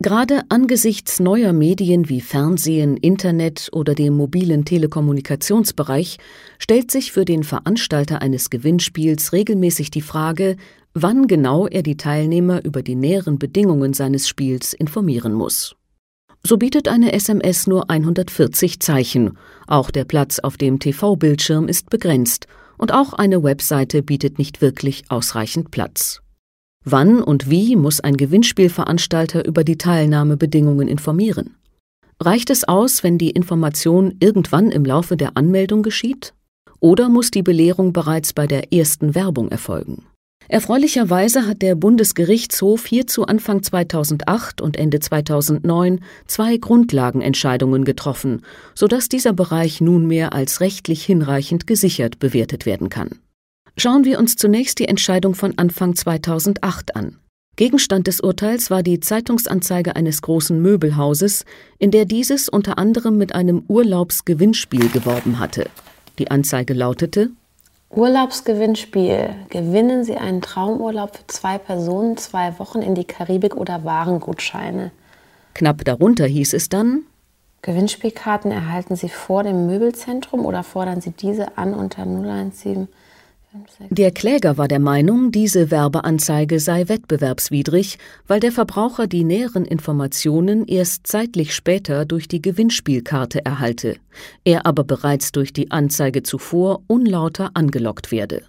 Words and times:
Gerade 0.00 0.42
angesichts 0.48 1.18
neuer 1.18 1.52
Medien 1.52 2.08
wie 2.08 2.20
Fernsehen, 2.20 2.96
Internet 2.96 3.68
oder 3.72 3.96
dem 3.96 4.14
mobilen 4.14 4.64
Telekommunikationsbereich 4.64 6.18
stellt 6.60 6.92
sich 6.92 7.10
für 7.10 7.24
den 7.24 7.42
Veranstalter 7.42 8.22
eines 8.22 8.48
Gewinnspiels 8.48 9.32
regelmäßig 9.32 9.90
die 9.90 10.00
Frage, 10.00 10.56
wann 10.94 11.26
genau 11.26 11.66
er 11.66 11.82
die 11.82 11.96
Teilnehmer 11.96 12.64
über 12.64 12.82
die 12.82 12.94
näheren 12.94 13.40
Bedingungen 13.40 13.92
seines 13.92 14.28
Spiels 14.28 14.72
informieren 14.72 15.32
muss. 15.32 15.74
So 16.46 16.58
bietet 16.58 16.86
eine 16.86 17.12
SMS 17.12 17.66
nur 17.66 17.90
140 17.90 18.78
Zeichen, 18.78 19.36
auch 19.66 19.90
der 19.90 20.04
Platz 20.04 20.38
auf 20.38 20.56
dem 20.56 20.78
TV-Bildschirm 20.78 21.66
ist 21.66 21.90
begrenzt 21.90 22.46
und 22.76 22.94
auch 22.94 23.14
eine 23.14 23.42
Webseite 23.42 24.04
bietet 24.04 24.38
nicht 24.38 24.60
wirklich 24.60 25.02
ausreichend 25.08 25.72
Platz. 25.72 26.22
Wann 26.90 27.22
und 27.22 27.50
wie 27.50 27.76
muss 27.76 28.00
ein 28.00 28.16
Gewinnspielveranstalter 28.16 29.46
über 29.46 29.62
die 29.62 29.76
Teilnahmebedingungen 29.76 30.88
informieren? 30.88 31.54
Reicht 32.18 32.48
es 32.48 32.64
aus, 32.66 33.04
wenn 33.04 33.18
die 33.18 33.28
Information 33.28 34.14
irgendwann 34.20 34.70
im 34.70 34.86
Laufe 34.86 35.18
der 35.18 35.36
Anmeldung 35.36 35.82
geschieht? 35.82 36.32
Oder 36.80 37.10
muss 37.10 37.30
die 37.30 37.42
Belehrung 37.42 37.92
bereits 37.92 38.32
bei 38.32 38.46
der 38.46 38.72
ersten 38.72 39.14
Werbung 39.14 39.50
erfolgen? 39.50 40.06
Erfreulicherweise 40.48 41.46
hat 41.46 41.60
der 41.60 41.74
Bundesgerichtshof 41.74 42.86
hierzu 42.86 43.26
Anfang 43.26 43.62
2008 43.62 44.62
und 44.62 44.78
Ende 44.78 44.98
2009 45.00 46.00
zwei 46.26 46.56
Grundlagenentscheidungen 46.56 47.84
getroffen, 47.84 48.40
sodass 48.74 49.10
dieser 49.10 49.34
Bereich 49.34 49.82
nunmehr 49.82 50.32
als 50.32 50.62
rechtlich 50.62 51.04
hinreichend 51.04 51.66
gesichert 51.66 52.18
bewertet 52.18 52.64
werden 52.64 52.88
kann. 52.88 53.10
Schauen 53.80 54.04
wir 54.04 54.18
uns 54.18 54.34
zunächst 54.34 54.80
die 54.80 54.88
Entscheidung 54.88 55.36
von 55.36 55.56
Anfang 55.56 55.94
2008 55.94 56.96
an. 56.96 57.16
Gegenstand 57.54 58.08
des 58.08 58.20
Urteils 58.20 58.72
war 58.72 58.82
die 58.82 58.98
Zeitungsanzeige 58.98 59.94
eines 59.94 60.20
großen 60.20 60.60
Möbelhauses, 60.60 61.44
in 61.78 61.92
der 61.92 62.04
dieses 62.04 62.48
unter 62.48 62.76
anderem 62.76 63.16
mit 63.18 63.36
einem 63.36 63.62
Urlaubsgewinnspiel 63.68 64.88
geworben 64.88 65.38
hatte. 65.38 65.66
Die 66.18 66.28
Anzeige 66.28 66.74
lautete 66.74 67.30
Urlaubsgewinnspiel. 67.90 69.30
Gewinnen 69.48 70.02
Sie 70.02 70.16
einen 70.16 70.42
Traumurlaub 70.42 71.16
für 71.16 71.26
zwei 71.28 71.58
Personen, 71.58 72.16
zwei 72.16 72.58
Wochen 72.58 72.82
in 72.82 72.96
die 72.96 73.04
Karibik 73.04 73.54
oder 73.56 73.84
Warengutscheine. 73.84 74.90
Knapp 75.54 75.84
darunter 75.84 76.26
hieß 76.26 76.52
es 76.52 76.68
dann 76.68 77.04
Gewinnspielkarten 77.62 78.50
erhalten 78.50 78.96
Sie 78.96 79.08
vor 79.08 79.44
dem 79.44 79.66
Möbelzentrum 79.66 80.46
oder 80.46 80.64
fordern 80.64 81.00
Sie 81.00 81.10
diese 81.10 81.56
an 81.58 81.74
unter 81.74 82.04
017 82.04 82.88
der 83.90 84.10
Kläger 84.10 84.58
war 84.58 84.68
der 84.68 84.78
Meinung, 84.78 85.32
diese 85.32 85.70
Werbeanzeige 85.70 86.60
sei 86.60 86.88
wettbewerbswidrig, 86.88 87.98
weil 88.26 88.40
der 88.40 88.52
Verbraucher 88.52 89.06
die 89.06 89.24
näheren 89.24 89.64
Informationen 89.64 90.66
erst 90.66 91.06
zeitlich 91.06 91.54
später 91.54 92.04
durch 92.04 92.28
die 92.28 92.42
Gewinnspielkarte 92.42 93.44
erhalte, 93.44 93.96
er 94.44 94.66
aber 94.66 94.84
bereits 94.84 95.32
durch 95.32 95.52
die 95.52 95.70
Anzeige 95.70 96.22
zuvor 96.22 96.82
unlauter 96.88 97.50
angelockt 97.54 98.12
werde. 98.12 98.42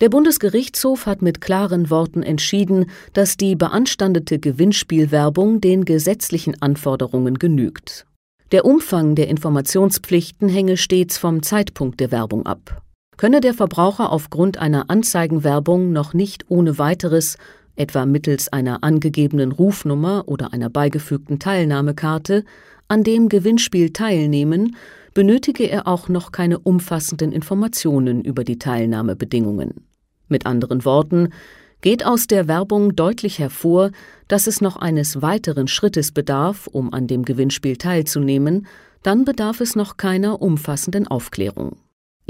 Der 0.00 0.08
Bundesgerichtshof 0.08 1.06
hat 1.06 1.22
mit 1.22 1.40
klaren 1.40 1.90
Worten 1.90 2.22
entschieden, 2.22 2.86
dass 3.14 3.36
die 3.36 3.56
beanstandete 3.56 4.38
Gewinnspielwerbung 4.38 5.60
den 5.60 5.84
gesetzlichen 5.84 6.62
Anforderungen 6.62 7.40
genügt. 7.40 8.06
Der 8.52 8.64
Umfang 8.64 9.16
der 9.16 9.26
Informationspflichten 9.26 10.48
hänge 10.48 10.76
stets 10.76 11.18
vom 11.18 11.42
Zeitpunkt 11.42 11.98
der 11.98 12.12
Werbung 12.12 12.46
ab 12.46 12.82
könne 13.18 13.42
der 13.42 13.52
Verbraucher 13.52 14.10
aufgrund 14.10 14.56
einer 14.56 14.88
Anzeigenwerbung 14.88 15.92
noch 15.92 16.14
nicht 16.14 16.46
ohne 16.48 16.78
weiteres, 16.78 17.36
etwa 17.76 18.06
mittels 18.06 18.50
einer 18.50 18.82
angegebenen 18.82 19.52
Rufnummer 19.52 20.24
oder 20.26 20.54
einer 20.54 20.70
beigefügten 20.70 21.38
Teilnahmekarte, 21.38 22.44
an 22.88 23.04
dem 23.04 23.28
Gewinnspiel 23.28 23.92
teilnehmen, 23.92 24.76
benötige 25.12 25.64
er 25.64 25.86
auch 25.86 26.08
noch 26.08 26.32
keine 26.32 26.58
umfassenden 26.58 27.32
Informationen 27.32 28.22
über 28.22 28.44
die 28.44 28.58
Teilnahmebedingungen. 28.58 29.86
Mit 30.28 30.46
anderen 30.46 30.84
Worten, 30.84 31.30
geht 31.80 32.04
aus 32.04 32.26
der 32.26 32.48
Werbung 32.48 32.96
deutlich 32.96 33.38
hervor, 33.38 33.90
dass 34.26 34.46
es 34.46 34.60
noch 34.60 34.76
eines 34.76 35.22
weiteren 35.22 35.68
Schrittes 35.68 36.12
bedarf, 36.12 36.66
um 36.66 36.92
an 36.92 37.06
dem 37.06 37.24
Gewinnspiel 37.24 37.76
teilzunehmen, 37.76 38.66
dann 39.02 39.24
bedarf 39.24 39.60
es 39.60 39.76
noch 39.76 39.96
keiner 39.96 40.42
umfassenden 40.42 41.06
Aufklärung. 41.06 41.76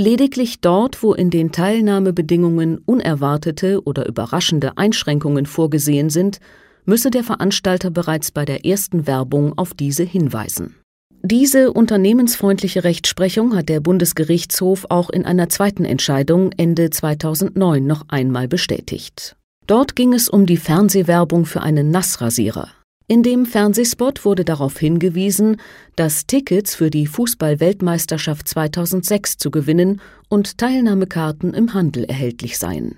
Lediglich 0.00 0.60
dort, 0.60 1.02
wo 1.02 1.12
in 1.12 1.28
den 1.28 1.50
Teilnahmebedingungen 1.50 2.78
unerwartete 2.86 3.82
oder 3.82 4.06
überraschende 4.06 4.78
Einschränkungen 4.78 5.44
vorgesehen 5.44 6.08
sind, 6.08 6.38
müsse 6.84 7.10
der 7.10 7.24
Veranstalter 7.24 7.90
bereits 7.90 8.30
bei 8.30 8.44
der 8.44 8.64
ersten 8.64 9.08
Werbung 9.08 9.58
auf 9.58 9.74
diese 9.74 10.04
hinweisen. 10.04 10.76
Diese 11.22 11.72
unternehmensfreundliche 11.72 12.84
Rechtsprechung 12.84 13.56
hat 13.56 13.68
der 13.68 13.80
Bundesgerichtshof 13.80 14.86
auch 14.88 15.10
in 15.10 15.24
einer 15.24 15.48
zweiten 15.48 15.84
Entscheidung 15.84 16.52
Ende 16.56 16.90
2009 16.90 17.84
noch 17.84 18.04
einmal 18.06 18.46
bestätigt. 18.46 19.34
Dort 19.66 19.96
ging 19.96 20.14
es 20.14 20.28
um 20.28 20.46
die 20.46 20.58
Fernsehwerbung 20.58 21.44
für 21.44 21.62
einen 21.62 21.90
Nassrasierer. 21.90 22.68
In 23.10 23.22
dem 23.22 23.46
Fernsehspot 23.46 24.26
wurde 24.26 24.44
darauf 24.44 24.78
hingewiesen, 24.78 25.56
dass 25.96 26.26
Tickets 26.26 26.74
für 26.74 26.90
die 26.90 27.06
Fußball-Weltmeisterschaft 27.06 28.46
2006 28.46 29.38
zu 29.38 29.50
gewinnen 29.50 30.02
und 30.28 30.58
Teilnahmekarten 30.58 31.54
im 31.54 31.72
Handel 31.72 32.04
erhältlich 32.04 32.58
seien. 32.58 32.96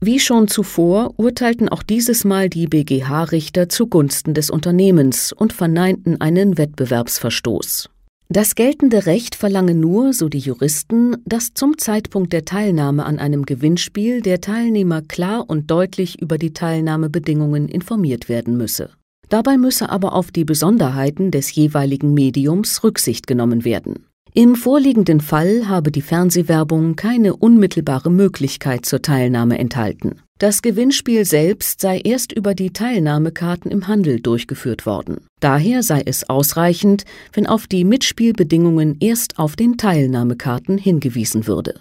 Wie 0.00 0.20
schon 0.20 0.46
zuvor 0.46 1.14
urteilten 1.16 1.68
auch 1.68 1.82
dieses 1.82 2.24
Mal 2.24 2.48
die 2.48 2.68
BGH-Richter 2.68 3.68
zugunsten 3.68 4.32
des 4.32 4.48
Unternehmens 4.48 5.32
und 5.32 5.52
verneinten 5.52 6.20
einen 6.20 6.56
Wettbewerbsverstoß. 6.56 7.90
Das 8.28 8.54
geltende 8.54 9.06
Recht 9.06 9.34
verlange 9.34 9.74
nur, 9.74 10.12
so 10.12 10.28
die 10.28 10.38
Juristen, 10.38 11.16
dass 11.24 11.54
zum 11.54 11.78
Zeitpunkt 11.78 12.32
der 12.32 12.44
Teilnahme 12.44 13.04
an 13.04 13.18
einem 13.18 13.44
Gewinnspiel 13.44 14.20
der 14.20 14.40
Teilnehmer 14.40 15.02
klar 15.02 15.46
und 15.48 15.68
deutlich 15.68 16.22
über 16.22 16.38
die 16.38 16.52
Teilnahmebedingungen 16.52 17.68
informiert 17.68 18.28
werden 18.28 18.56
müsse. 18.56 18.90
Dabei 19.28 19.58
müsse 19.58 19.90
aber 19.90 20.14
auf 20.14 20.30
die 20.30 20.44
Besonderheiten 20.44 21.30
des 21.30 21.54
jeweiligen 21.54 22.14
Mediums 22.14 22.82
Rücksicht 22.82 23.26
genommen 23.26 23.64
werden. 23.64 24.06
Im 24.34 24.54
vorliegenden 24.54 25.20
Fall 25.20 25.68
habe 25.68 25.90
die 25.90 26.02
Fernsehwerbung 26.02 26.96
keine 26.96 27.34
unmittelbare 27.34 28.10
Möglichkeit 28.10 28.86
zur 28.86 29.02
Teilnahme 29.02 29.58
enthalten. 29.58 30.20
Das 30.38 30.62
Gewinnspiel 30.62 31.24
selbst 31.24 31.80
sei 31.80 31.98
erst 31.98 32.32
über 32.32 32.54
die 32.54 32.70
Teilnahmekarten 32.70 33.72
im 33.72 33.88
Handel 33.88 34.20
durchgeführt 34.20 34.86
worden. 34.86 35.16
Daher 35.40 35.82
sei 35.82 36.02
es 36.06 36.28
ausreichend, 36.30 37.04
wenn 37.32 37.48
auf 37.48 37.66
die 37.66 37.84
Mitspielbedingungen 37.84 38.98
erst 39.00 39.38
auf 39.38 39.56
den 39.56 39.76
Teilnahmekarten 39.76 40.78
hingewiesen 40.78 41.48
würde. 41.48 41.80